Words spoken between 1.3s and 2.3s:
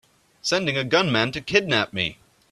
to kidnap me!